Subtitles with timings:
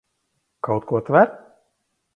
[0.69, 1.31] Kaut ko tver?